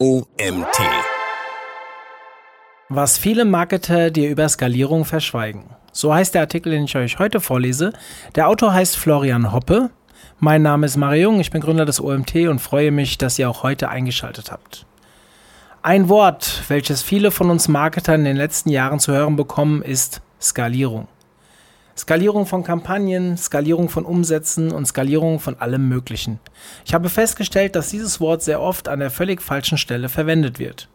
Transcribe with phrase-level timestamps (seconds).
[0.00, 0.78] OMT.
[2.88, 5.64] Was viele Marketer dir über Skalierung verschweigen.
[5.90, 7.92] So heißt der Artikel, den ich euch heute vorlese.
[8.36, 9.90] Der Autor heißt Florian Hoppe.
[10.38, 13.50] Mein Name ist Mario Jung, ich bin Gründer des OMT und freue mich, dass ihr
[13.50, 14.86] auch heute eingeschaltet habt.
[15.82, 20.20] Ein Wort, welches viele von uns Marketern in den letzten Jahren zu hören bekommen, ist
[20.40, 21.08] Skalierung.
[21.98, 26.38] Skalierung von Kampagnen, Skalierung von Umsätzen und Skalierung von allem Möglichen.
[26.84, 30.88] Ich habe festgestellt, dass dieses Wort sehr oft an der völlig falschen Stelle verwendet wird.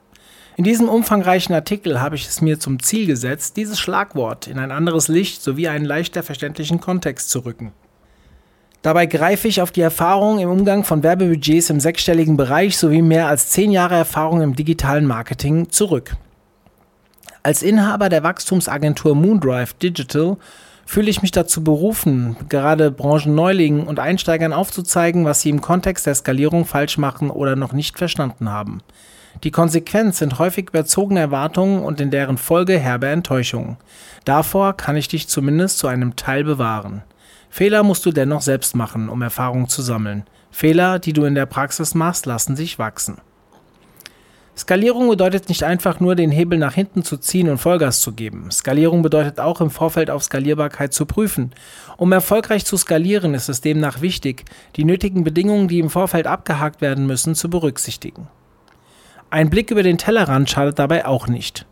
[0.55, 4.71] In diesem umfangreichen Artikel habe ich es mir zum Ziel gesetzt, dieses Schlagwort in ein
[4.71, 7.73] anderes Licht sowie einen leichter verständlichen Kontext zu rücken.
[8.81, 13.27] Dabei greife ich auf die Erfahrung im Umgang von Werbebudgets im sechsstelligen Bereich sowie mehr
[13.27, 16.15] als zehn Jahre Erfahrung im digitalen Marketing zurück.
[17.41, 20.37] Als Inhaber der Wachstumsagentur Moondrive Digital
[20.85, 26.15] fühle ich mich dazu berufen, gerade Branchen-Neulingen und Einsteigern aufzuzeigen, was sie im Kontext der
[26.15, 28.81] Skalierung falsch machen oder noch nicht verstanden haben.
[29.43, 33.77] Die Konsequenz sind häufig überzogene Erwartungen und in deren Folge herbe Enttäuschungen.
[34.25, 37.03] Davor kann ich dich zumindest zu einem Teil bewahren.
[37.49, 40.23] Fehler musst du dennoch selbst machen, um Erfahrung zu sammeln.
[40.51, 43.17] Fehler, die du in der Praxis machst, lassen sich wachsen.
[44.55, 48.51] Skalierung bedeutet nicht einfach nur, den Hebel nach hinten zu ziehen und Vollgas zu geben.
[48.51, 51.53] Skalierung bedeutet auch im Vorfeld auf Skalierbarkeit zu prüfen.
[51.97, 56.81] Um erfolgreich zu skalieren, ist es demnach wichtig, die nötigen Bedingungen, die im Vorfeld abgehakt
[56.81, 58.27] werden müssen, zu berücksichtigen.
[59.31, 61.65] Ein Blick über den Tellerrand schadet dabei auch nicht.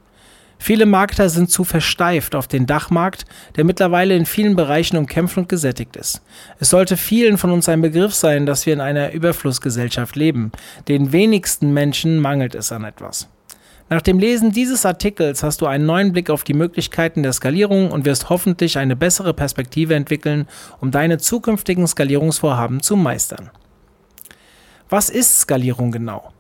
[0.64, 5.50] Viele Marketer sind zu versteift auf den Dachmarkt, der mittlerweile in vielen Bereichen umkämpft und
[5.50, 6.22] gesättigt ist.
[6.59, 10.52] Es sollte vielen von uns ein Begriff sein, dass wir in einer Überflussgesellschaft leben.
[10.88, 13.28] Den wenigsten Menschen mangelt es an etwas.
[13.89, 17.89] Nach dem Lesen dieses Artikels hast du einen neuen Blick auf die Möglichkeiten der Skalierung
[17.89, 20.48] und wirst hoffentlich eine bessere Perspektive entwickeln,
[20.80, 23.50] um deine zukünftigen Skalierungsvorhaben zu meistern.
[24.89, 26.32] Was ist Skalierung genau?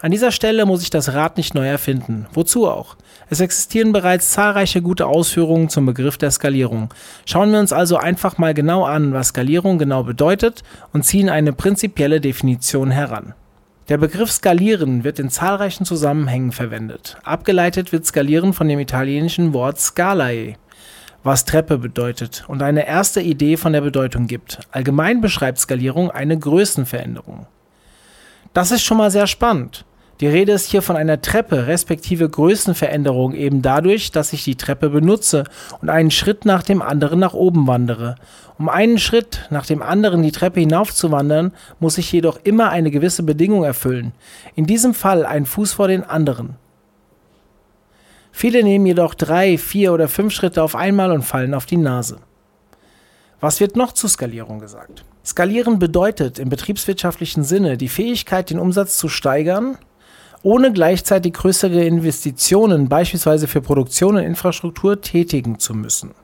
[0.00, 2.26] An dieser Stelle muss ich das Rad nicht neu erfinden.
[2.34, 2.96] Wozu auch?
[3.30, 6.92] Es existieren bereits zahlreiche gute Ausführungen zum Begriff der Skalierung.
[7.24, 10.62] Schauen wir uns also einfach mal genau an, was Skalierung genau bedeutet
[10.92, 13.34] und ziehen eine prinzipielle Definition heran.
[13.88, 17.16] Der Begriff Skalieren wird in zahlreichen Zusammenhängen verwendet.
[17.24, 20.56] Abgeleitet wird Skalieren von dem italienischen Wort Scalae,
[21.22, 24.58] was Treppe bedeutet und eine erste Idee von der Bedeutung gibt.
[24.72, 27.46] Allgemein beschreibt Skalierung eine Größenveränderung.
[28.52, 29.84] Das ist schon mal sehr spannend.
[30.20, 34.88] Die Rede ist hier von einer Treppe respektive Größenveränderung eben dadurch, dass ich die Treppe
[34.88, 35.44] benutze
[35.82, 38.14] und einen Schritt nach dem anderen nach oben wandere.
[38.58, 43.24] Um einen Schritt nach dem anderen die Treppe hinaufzuwandern, muss ich jedoch immer eine gewisse
[43.24, 44.12] Bedingung erfüllen.
[44.54, 46.56] In diesem Fall ein Fuß vor den anderen.
[48.32, 52.18] Viele nehmen jedoch drei, vier oder fünf Schritte auf einmal und fallen auf die Nase.
[53.40, 55.04] Was wird noch zu Skalierung gesagt?
[55.24, 59.76] Skalieren bedeutet im betriebswirtschaftlichen Sinne die Fähigkeit, den Umsatz zu steigern,
[60.46, 66.14] ohne gleichzeitig größere Investitionen, beispielsweise für Produktion und Infrastruktur, tätigen zu müssen.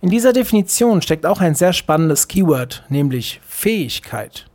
[0.00, 4.46] In dieser Definition steckt auch ein sehr spannendes Keyword, nämlich Fähigkeit.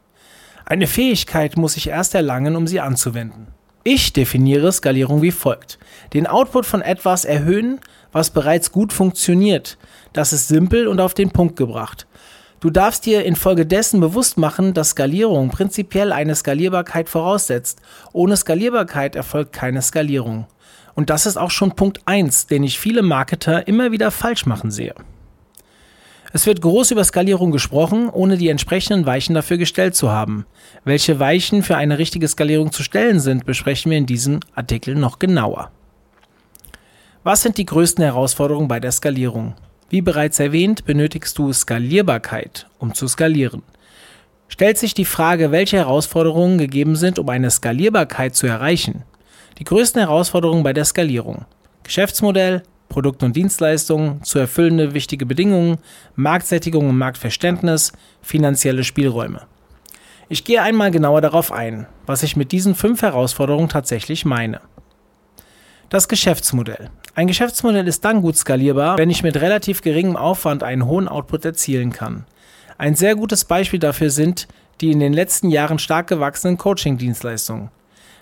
[0.63, 3.47] Eine Fähigkeit muss ich erst erlangen, um sie anzuwenden.
[3.83, 5.77] Ich definiere Skalierung wie folgt.
[6.13, 7.81] Den Output von etwas erhöhen,
[8.13, 9.77] was bereits gut funktioniert.
[10.13, 12.07] Das ist simpel und auf den Punkt gebracht.
[12.63, 17.81] Du darfst dir infolgedessen bewusst machen, dass Skalierung prinzipiell eine Skalierbarkeit voraussetzt.
[18.13, 20.47] Ohne Skalierbarkeit erfolgt keine Skalierung.
[20.95, 24.71] Und das ist auch schon Punkt 1, den ich viele Marketer immer wieder falsch machen
[24.71, 24.95] sehe.
[26.31, 30.45] Es wird groß über Skalierung gesprochen, ohne die entsprechenden Weichen dafür gestellt zu haben.
[30.85, 35.19] Welche Weichen für eine richtige Skalierung zu stellen sind, besprechen wir in diesem Artikel noch
[35.19, 35.69] genauer.
[37.23, 39.55] Was sind die größten Herausforderungen bei der Skalierung?
[39.89, 43.63] Wie bereits erwähnt, benötigst du Skalierbarkeit, um zu skalieren.
[44.47, 49.03] Stellt sich die Frage, welche Herausforderungen gegeben sind, um eine Skalierbarkeit zu erreichen.
[49.59, 51.45] Die größten Herausforderungen bei der Skalierung.
[51.83, 55.79] Geschäftsmodell, Produkt und Dienstleistungen, zu erfüllende wichtige Bedingungen,
[56.15, 59.41] Marktsättigung und Marktverständnis, finanzielle Spielräume.
[60.29, 64.61] Ich gehe einmal genauer darauf ein, was ich mit diesen fünf Herausforderungen tatsächlich meine.
[65.89, 66.89] Das Geschäftsmodell.
[67.15, 71.45] Ein Geschäftsmodell ist dann gut skalierbar, wenn ich mit relativ geringem Aufwand einen hohen Output
[71.45, 72.25] erzielen kann.
[72.79, 74.47] Ein sehr gutes Beispiel dafür sind
[74.81, 77.69] die in den letzten Jahren stark gewachsenen Coaching-Dienstleistungen.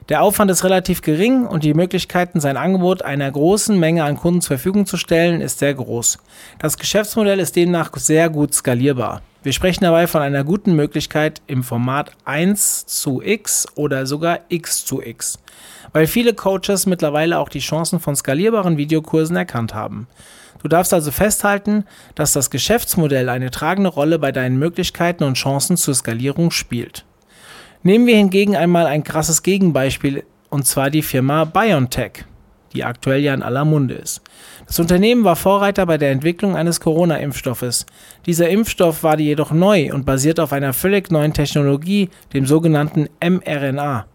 [0.10, 4.42] Der Aufwand ist relativ gering und die Möglichkeiten, sein Angebot einer großen Menge an Kunden
[4.42, 6.18] zur Verfügung zu stellen, ist sehr groß.
[6.60, 9.22] Das Geschäftsmodell ist demnach sehr gut skalierbar.
[9.44, 14.86] Wir sprechen dabei von einer guten Möglichkeit im Format 1 zu x oder sogar x
[14.86, 15.40] zu x
[15.94, 20.08] weil viele Coaches mittlerweile auch die Chancen von skalierbaren Videokursen erkannt haben.
[20.62, 21.86] Du darfst also festhalten,
[22.16, 27.06] dass das Geschäftsmodell eine tragende Rolle bei deinen Möglichkeiten und Chancen zur Skalierung spielt.
[27.84, 32.26] Nehmen wir hingegen einmal ein krasses Gegenbeispiel, und zwar die Firma BioNTech,
[32.74, 34.22] die aktuell ja in aller Munde ist.
[34.68, 37.88] Das Unternehmen war Vorreiter bei der Entwicklung eines Corona-Impfstoffes.
[38.28, 44.06] Dieser Impfstoff war jedoch neu und basiert auf einer völlig neuen Technologie, dem sogenannten mRNA.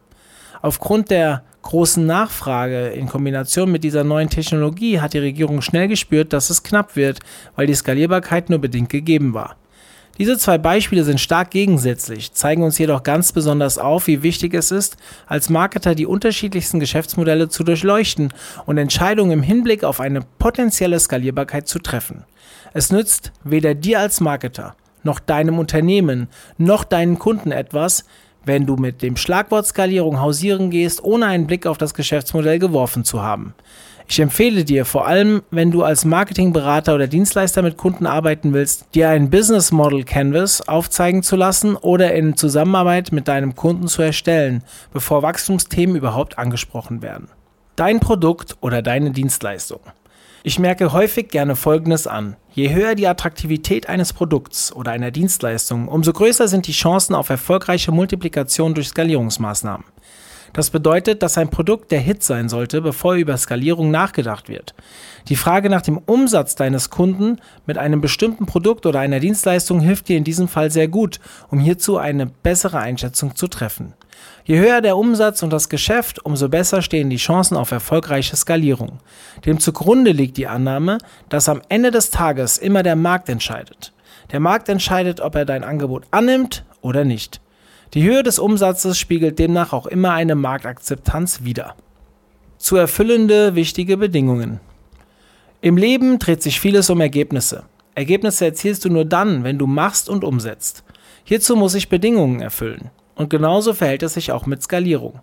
[0.62, 6.32] Aufgrund der großen Nachfrage in Kombination mit dieser neuen Technologie hat die Regierung schnell gespürt,
[6.32, 7.18] dass es knapp wird,
[7.56, 9.56] weil die Skalierbarkeit nur bedingt gegeben war.
[10.18, 14.70] Diese zwei Beispiele sind stark gegensätzlich, zeigen uns jedoch ganz besonders auf, wie wichtig es
[14.70, 14.96] ist,
[15.26, 18.32] als Marketer die unterschiedlichsten Geschäftsmodelle zu durchleuchten
[18.64, 22.24] und Entscheidungen im Hinblick auf eine potenzielle Skalierbarkeit zu treffen.
[22.72, 28.04] Es nützt weder dir als Marketer, noch deinem Unternehmen, noch deinen Kunden etwas,
[28.46, 33.04] wenn du mit dem Schlagwort Skalierung hausieren gehst, ohne einen Blick auf das Geschäftsmodell geworfen
[33.04, 33.54] zu haben.
[34.08, 38.94] Ich empfehle dir, vor allem wenn du als Marketingberater oder Dienstleister mit Kunden arbeiten willst,
[38.94, 44.02] dir ein Business Model Canvas aufzeigen zu lassen oder in Zusammenarbeit mit deinem Kunden zu
[44.02, 44.62] erstellen,
[44.92, 47.28] bevor Wachstumsthemen überhaupt angesprochen werden.
[47.74, 49.80] Dein Produkt oder deine Dienstleistung.
[50.44, 52.36] Ich merke häufig gerne Folgendes an.
[52.52, 57.30] Je höher die Attraktivität eines Produkts oder einer Dienstleistung, umso größer sind die Chancen auf
[57.30, 59.84] erfolgreiche Multiplikation durch Skalierungsmaßnahmen.
[60.56, 64.74] Das bedeutet, dass ein Produkt der Hit sein sollte, bevor über Skalierung nachgedacht wird.
[65.28, 70.08] Die Frage nach dem Umsatz deines Kunden mit einem bestimmten Produkt oder einer Dienstleistung hilft
[70.08, 71.20] dir in diesem Fall sehr gut,
[71.50, 73.92] um hierzu eine bessere Einschätzung zu treffen.
[74.46, 79.00] Je höher der Umsatz und das Geschäft, umso besser stehen die Chancen auf erfolgreiche Skalierung.
[79.44, 80.96] Dem zugrunde liegt die Annahme,
[81.28, 83.92] dass am Ende des Tages immer der Markt entscheidet.
[84.32, 87.42] Der Markt entscheidet, ob er dein Angebot annimmt oder nicht.
[87.96, 91.74] Die Höhe des Umsatzes spiegelt demnach auch immer eine Marktakzeptanz wider.
[92.58, 94.60] Zu erfüllende wichtige Bedingungen.
[95.62, 97.64] Im Leben dreht sich vieles um Ergebnisse.
[97.94, 100.84] Ergebnisse erzielst du nur dann, wenn du machst und umsetzt.
[101.24, 102.90] Hierzu muss ich Bedingungen erfüllen.
[103.14, 105.20] Und genauso verhält es sich auch mit Skalierung.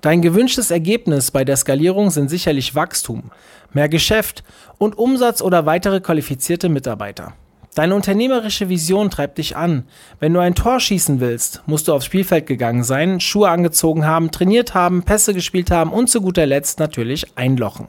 [0.00, 3.30] Dein gewünschtes Ergebnis bei der Skalierung sind sicherlich Wachstum,
[3.72, 4.42] mehr Geschäft
[4.78, 7.34] und Umsatz oder weitere qualifizierte Mitarbeiter.
[7.74, 9.84] Deine unternehmerische Vision treibt dich an.
[10.20, 14.30] Wenn du ein Tor schießen willst, musst du aufs Spielfeld gegangen sein, Schuhe angezogen haben,
[14.30, 17.88] trainiert haben, Pässe gespielt haben und zu guter Letzt natürlich einlochen.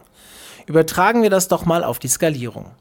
[0.66, 2.72] Übertragen wir das doch mal auf die Skalierung.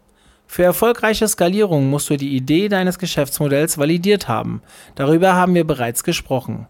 [0.47, 4.63] Für erfolgreiche Skalierung musst du die Idee deines Geschäftsmodells validiert haben.
[4.95, 6.69] Darüber haben wir bereits gesprochen.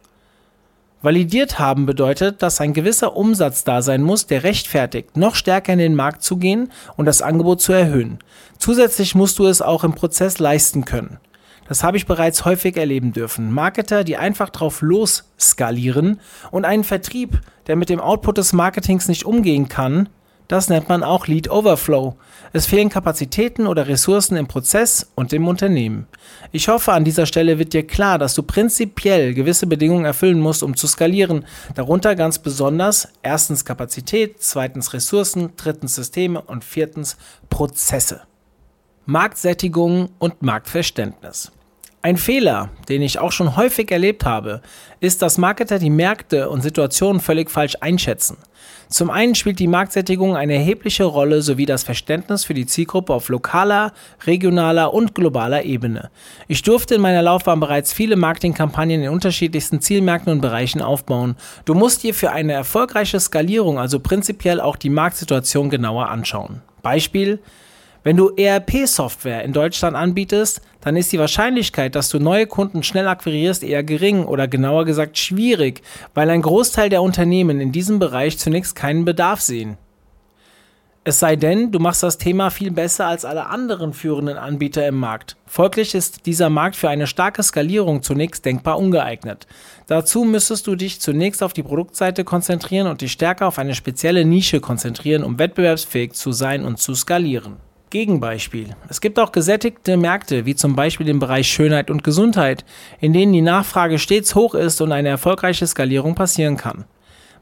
[1.04, 5.78] Validiert haben bedeutet, dass ein gewisser Umsatz da sein muss, der rechtfertigt, noch stärker in
[5.78, 8.20] den Markt zu gehen und das Angebot zu erhöhen.
[8.56, 11.18] Zusätzlich musst du es auch im Prozess leisten können.
[11.68, 13.52] Das habe ich bereits häufig erleben dürfen.
[13.52, 16.20] Marketer, die einfach drauf los skalieren
[16.50, 20.08] und einen Vertrieb, der mit dem Output des Marketings nicht umgehen kann,
[20.48, 22.16] das nennt man auch Lead Overflow.
[22.56, 26.06] Es fehlen Kapazitäten oder Ressourcen im Prozess und im Unternehmen.
[26.52, 30.62] Ich hoffe, an dieser Stelle wird dir klar, dass du prinzipiell gewisse Bedingungen erfüllen musst,
[30.62, 31.46] um zu skalieren.
[31.74, 37.16] Darunter ganz besonders erstens Kapazität, zweitens Ressourcen, drittens Systeme und viertens
[37.50, 38.20] Prozesse.
[39.04, 41.50] Marktsättigung und Marktverständnis.
[42.02, 44.62] Ein Fehler, den ich auch schon häufig erlebt habe,
[45.00, 48.36] ist, dass Marketer die Märkte und Situationen völlig falsch einschätzen.
[48.88, 53.28] Zum einen spielt die Marktsättigung eine erhebliche Rolle sowie das Verständnis für die Zielgruppe auf
[53.28, 53.92] lokaler,
[54.26, 56.10] regionaler und globaler Ebene.
[56.48, 61.36] Ich durfte in meiner Laufbahn bereits viele Marketingkampagnen in unterschiedlichsten Zielmärkten und Bereichen aufbauen.
[61.64, 66.62] Du musst dir für eine erfolgreiche Skalierung also prinzipiell auch die Marktsituation genauer anschauen.
[66.82, 67.40] Beispiel
[68.04, 73.08] wenn du ERP-Software in Deutschland anbietest, dann ist die Wahrscheinlichkeit, dass du neue Kunden schnell
[73.08, 75.80] akquirierst, eher gering oder genauer gesagt schwierig,
[76.12, 79.78] weil ein Großteil der Unternehmen in diesem Bereich zunächst keinen Bedarf sehen.
[81.06, 84.96] Es sei denn, du machst das Thema viel besser als alle anderen führenden Anbieter im
[84.96, 85.36] Markt.
[85.46, 89.46] Folglich ist dieser Markt für eine starke Skalierung zunächst denkbar ungeeignet.
[89.86, 94.26] Dazu müsstest du dich zunächst auf die Produktseite konzentrieren und dich stärker auf eine spezielle
[94.26, 97.56] Nische konzentrieren, um wettbewerbsfähig zu sein und zu skalieren.
[97.94, 98.74] Gegenbeispiel.
[98.88, 102.64] Es gibt auch gesättigte Märkte, wie zum Beispiel im Bereich Schönheit und Gesundheit,
[103.00, 106.86] in denen die Nachfrage stets hoch ist und eine erfolgreiche Skalierung passieren kann.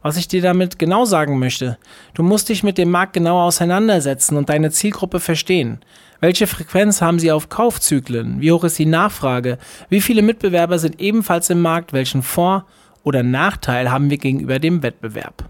[0.02, 1.78] Was ich dir damit genau sagen möchte,
[2.12, 5.80] du musst dich mit dem Markt genauer auseinandersetzen und deine Zielgruppe verstehen.
[6.20, 8.42] Welche Frequenz haben sie auf Kaufzyklen?
[8.42, 9.56] Wie hoch ist die Nachfrage?
[9.88, 11.94] Wie viele Mitbewerber sind ebenfalls im Markt?
[11.94, 12.66] Welchen Vor-
[13.04, 15.48] oder Nachteil haben wir gegenüber dem Wettbewerb?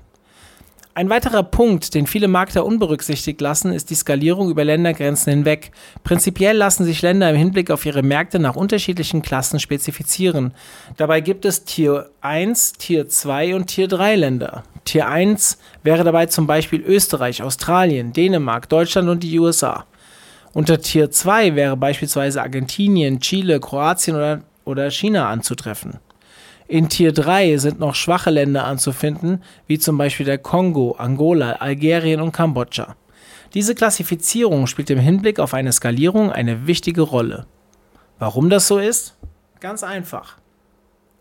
[0.95, 5.71] Ein weiterer Punkt, den viele Markter unberücksichtigt lassen, ist die Skalierung über Ländergrenzen hinweg.
[6.05, 10.53] Prinzipiell lassen sich Länder im Hinblick auf ihre Märkte nach unterschiedlichen Klassen spezifizieren.
[10.99, 14.65] Dabei gibt es Tier 1, Tier 2 und Tier 3 Länder.
[14.85, 19.87] Tier 1 wäre dabei zum Beispiel Österreich, Australien, Dänemark, Deutschland und die USA.
[20.53, 26.01] Unter Tier 2 wäre beispielsweise Argentinien, Chile, Kroatien oder, oder China anzutreffen.
[26.73, 32.23] In Tier 3 sind noch schwache Länder anzufinden, wie zum Beispiel der Kongo, Angola, Algerien
[32.23, 32.97] und Kambodscha.
[33.53, 37.45] Diese Klassifizierung spielt im Hinblick auf eine Skalierung eine wichtige Rolle.
[38.19, 39.19] Warum das so ist?
[39.61, 40.39] Ganz einfach.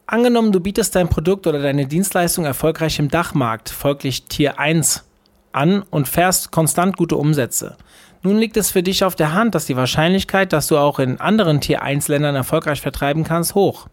[0.05, 5.03] Angenommen, du bietest dein Produkt oder deine Dienstleistung erfolgreich im Dachmarkt, folglich Tier 1,
[5.51, 7.75] an und fährst konstant gute Umsätze.
[8.21, 11.19] Nun liegt es für dich auf der Hand, dass die Wahrscheinlichkeit, dass du auch in
[11.19, 13.87] anderen Tier 1 Ländern erfolgreich vertreiben kannst, hoch.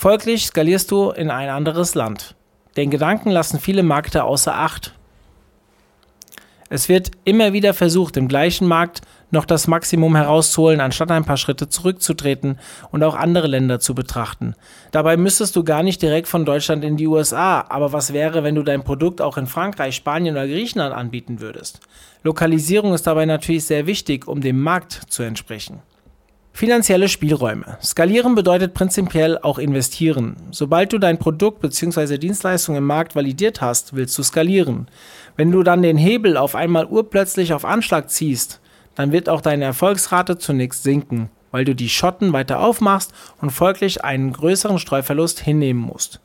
[0.00, 2.36] Folglich skalierst du in ein anderes Land.
[2.76, 4.94] Den Gedanken lassen viele Marketer außer Acht.
[6.68, 9.00] Es wird immer wieder versucht, im gleichen Markt
[9.32, 12.60] noch das Maximum herauszuholen, anstatt ein paar Schritte zurückzutreten
[12.92, 14.54] und auch andere Länder zu betrachten.
[14.92, 18.54] Dabei müsstest du gar nicht direkt von Deutschland in die USA, aber was wäre, wenn
[18.54, 21.80] du dein Produkt auch in Frankreich, Spanien oder Griechenland anbieten würdest?
[22.22, 25.82] Lokalisierung ist dabei natürlich sehr wichtig, um dem Markt zu entsprechen.
[26.58, 27.78] Finanzielle Spielräume.
[27.80, 30.34] Skalieren bedeutet prinzipiell auch investieren.
[30.50, 32.18] Sobald du dein Produkt bzw.
[32.18, 34.88] Dienstleistung im Markt validiert hast, willst du skalieren.
[35.36, 38.60] Wenn du dann den Hebel auf einmal urplötzlich auf Anschlag ziehst,
[38.96, 44.02] dann wird auch deine Erfolgsrate zunächst sinken, weil du die Schotten weiter aufmachst und folglich
[44.02, 46.20] einen größeren Streuverlust hinnehmen musst.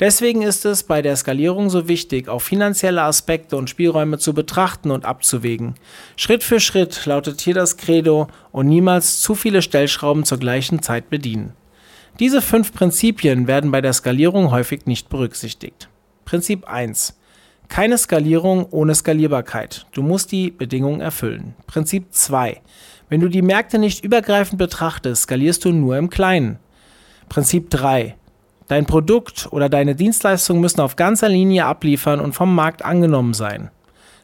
[0.00, 4.92] Deswegen ist es bei der Skalierung so wichtig, auch finanzielle Aspekte und Spielräume zu betrachten
[4.92, 5.74] und abzuwägen.
[6.16, 11.10] Schritt für Schritt lautet hier das Credo und niemals zu viele Stellschrauben zur gleichen Zeit
[11.10, 11.54] bedienen.
[12.20, 15.88] Diese fünf Prinzipien werden bei der Skalierung häufig nicht berücksichtigt.
[16.24, 17.18] Prinzip 1.
[17.68, 19.86] Keine Skalierung ohne Skalierbarkeit.
[19.92, 21.54] Du musst die Bedingungen erfüllen.
[21.66, 22.60] Prinzip 2.
[23.08, 26.58] Wenn du die Märkte nicht übergreifend betrachtest, skalierst du nur im Kleinen.
[27.28, 28.16] Prinzip 3.
[28.68, 33.70] Dein Produkt oder deine Dienstleistung müssen auf ganzer Linie abliefern und vom Markt angenommen sein.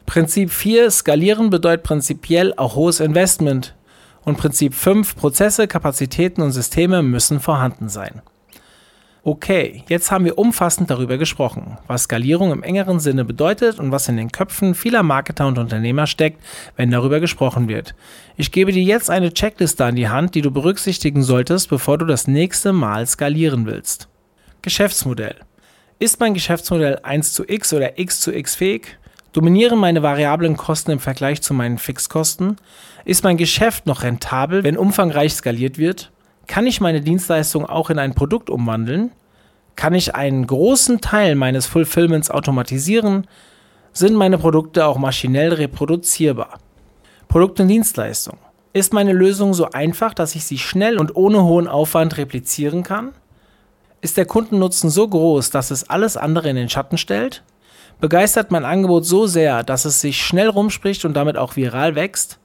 [0.05, 0.91] Prinzip 4.
[0.91, 3.75] Skalieren bedeutet prinzipiell auch hohes Investment.
[4.23, 5.15] Und Prinzip 5.
[5.15, 8.21] Prozesse, Kapazitäten und Systeme müssen vorhanden sein.
[9.23, 14.07] Okay, jetzt haben wir umfassend darüber gesprochen, was Skalierung im engeren Sinne bedeutet und was
[14.07, 16.39] in den Köpfen vieler Marketer und Unternehmer steckt,
[16.75, 17.95] wenn darüber gesprochen wird.
[18.37, 22.05] Ich gebe dir jetzt eine Checkliste an die Hand, die du berücksichtigen solltest, bevor du
[22.05, 24.09] das nächste Mal skalieren willst.
[24.65, 25.35] Geschäftsmodell.
[25.99, 28.97] Ist mein Geschäftsmodell 1 zu x oder x zu x fähig?
[29.31, 32.55] Dominieren meine variablen Kosten im Vergleich zu meinen Fixkosten?
[33.05, 36.11] Ist mein Geschäft noch rentabel, wenn umfangreich skaliert wird?
[36.47, 39.11] Kann ich meine Dienstleistung auch in ein Produkt umwandeln?
[39.75, 43.27] Kann ich einen großen Teil meines Fulfillments automatisieren?
[43.93, 46.57] Sind meine Produkte auch maschinell reproduzierbar?
[47.27, 48.39] Produkt und Dienstleistung.
[48.73, 53.13] Ist meine Lösung so einfach, dass ich sie schnell und ohne hohen Aufwand replizieren kann?
[54.05, 57.41] Ist der Kundennutzen so groß, dass es alles andere in den Schatten stellt?
[57.99, 62.37] Begeistert mein Angebot so sehr, dass es sich schnell rumspricht und damit auch viral wächst?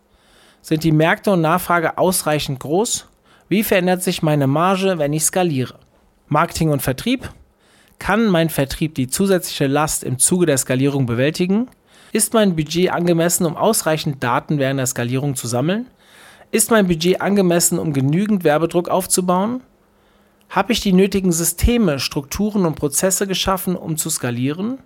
[0.63, 3.09] Sind die Märkte und Nachfrage ausreichend groß?
[3.51, 5.75] Wie verändert sich meine Marge, wenn ich skaliere?
[6.29, 7.29] Marketing und Vertrieb?
[7.99, 11.69] Kann mein Vertrieb die zusätzliche Last im Zuge der Skalierung bewältigen?
[12.11, 15.89] Ist mein Budget angemessen, um ausreichend Daten während der Skalierung zu sammeln?
[16.53, 19.61] Ist mein Budget angemessen, um genügend Werbedruck aufzubauen?
[20.51, 24.79] Habe ich die nötigen Systeme, Strukturen und Prozesse geschaffen, um zu skalieren?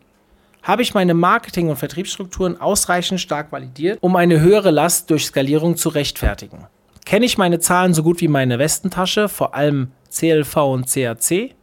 [0.62, 5.78] Habe ich meine Marketing- und Vertriebsstrukturen ausreichend stark validiert, um eine höhere Last durch Skalierung
[5.78, 6.66] zu rechtfertigen?
[7.06, 11.54] Kenne ich meine Zahlen so gut wie meine Westentasche, vor allem CLV und CAC?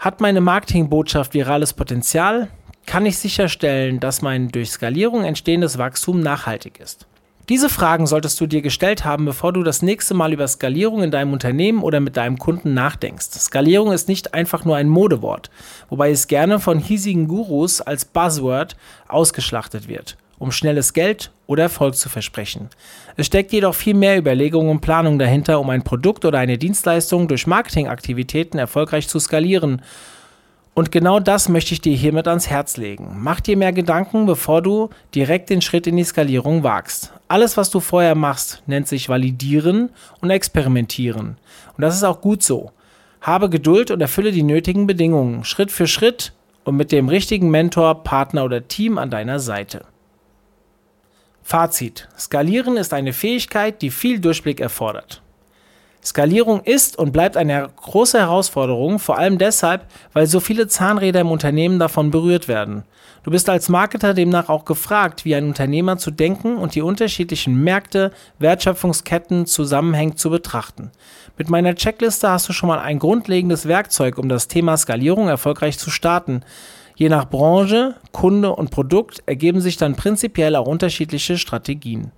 [0.00, 2.48] Hat meine Marketingbotschaft virales Potenzial?
[2.84, 7.06] Kann ich sicherstellen, dass mein durch Skalierung entstehendes Wachstum nachhaltig ist?
[7.50, 11.10] Diese Fragen solltest du dir gestellt haben, bevor du das nächste Mal über Skalierung in
[11.10, 13.32] deinem Unternehmen oder mit deinem Kunden nachdenkst.
[13.32, 15.50] Skalierung ist nicht einfach nur ein Modewort,
[15.88, 18.76] wobei es gerne von hiesigen Gurus als Buzzword
[19.08, 22.70] ausgeschlachtet wird um schnelles Geld oder Erfolg zu versprechen.
[23.16, 27.28] Es steckt jedoch viel mehr Überlegung und Planung dahinter, um ein Produkt oder eine Dienstleistung
[27.28, 29.82] durch Marketingaktivitäten erfolgreich zu skalieren.
[30.80, 33.14] Und genau das möchte ich dir hiermit ans Herz legen.
[33.18, 37.12] Mach dir mehr Gedanken, bevor du direkt den Schritt in die Skalierung wagst.
[37.28, 39.90] Alles, was du vorher machst, nennt sich Validieren
[40.22, 41.36] und Experimentieren.
[41.76, 42.72] Und das ist auch gut so.
[43.20, 46.32] Habe Geduld und erfülle die nötigen Bedingungen, Schritt für Schritt
[46.64, 49.84] und mit dem richtigen Mentor, Partner oder Team an deiner Seite.
[51.42, 52.08] Fazit.
[52.18, 55.20] Skalieren ist eine Fähigkeit, die viel Durchblick erfordert.
[56.04, 61.30] Skalierung ist und bleibt eine große Herausforderung, vor allem deshalb, weil so viele Zahnräder im
[61.30, 62.84] Unternehmen davon berührt werden.
[63.22, 67.62] Du bist als Marketer demnach auch gefragt, wie ein Unternehmer zu denken und die unterschiedlichen
[67.62, 70.90] Märkte, Wertschöpfungsketten zusammenhängend zu betrachten.
[71.36, 75.78] Mit meiner Checkliste hast du schon mal ein grundlegendes Werkzeug, um das Thema Skalierung erfolgreich
[75.78, 76.42] zu starten.
[76.96, 82.12] Je nach Branche, Kunde und Produkt ergeben sich dann prinzipiell auch unterschiedliche Strategien.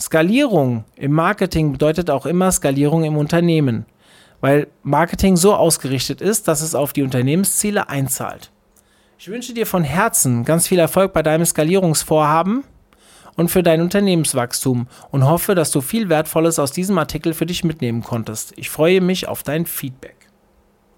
[0.00, 3.86] Skalierung im Marketing bedeutet auch immer Skalierung im Unternehmen.
[4.40, 8.50] weil Marketing so ausgerichtet ist, dass es auf die Unternehmensziele einzahlt.
[9.18, 12.64] Ich wünsche dir von Herzen ganz viel Erfolg bei deinem Skalierungsvorhaben
[13.36, 17.64] und für dein Unternehmenswachstum und hoffe, dass du viel Wertvolles aus diesem Artikel für dich
[17.64, 18.54] mitnehmen konntest.
[18.56, 20.16] Ich freue mich auf dein Feedback.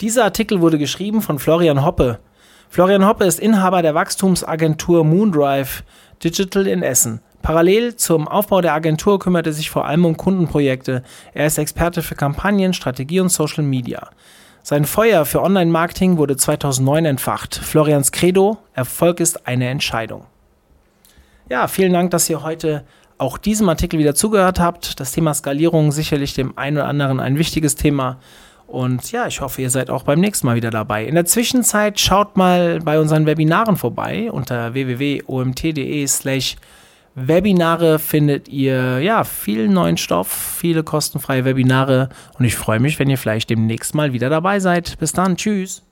[0.01, 2.21] Dieser Artikel wurde geschrieben von Florian Hoppe.
[2.71, 5.83] Florian Hoppe ist Inhaber der Wachstumsagentur Moondrive
[6.23, 7.21] Digital in Essen.
[7.43, 11.03] Parallel zum Aufbau der Agentur kümmert er sich vor allem um Kundenprojekte.
[11.35, 14.11] Er ist Experte für Kampagnen, Strategie und Social Media.
[14.63, 17.57] Sein Feuer für Online-Marketing wurde 2009 entfacht.
[17.57, 20.25] Florians Credo, Erfolg ist eine Entscheidung.
[21.49, 22.85] Ja, vielen Dank, dass ihr heute
[23.19, 25.01] auch diesem Artikel wieder zugehört habt.
[25.01, 28.19] Das Thema Skalierung sicherlich dem einen oder anderen ein wichtiges Thema.
[28.69, 31.05] Und ja, ich hoffe, ihr seid auch beim nächsten Mal wieder dabei.
[31.05, 36.57] In der Zwischenzeit schaut mal bei unseren Webinaren vorbei unter www.omt.de slash
[37.15, 40.29] Webinare findet ihr ja viel neuen Stoff,
[40.59, 44.99] viele kostenfreie Webinare und ich freue mich, wenn ihr vielleicht demnächst mal wieder dabei seid.
[44.99, 45.83] Bis dann, tschüss.